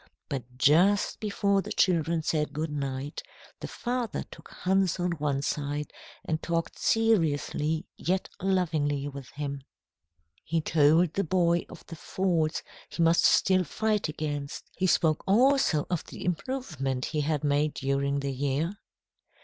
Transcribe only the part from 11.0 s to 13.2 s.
the boy of the faults he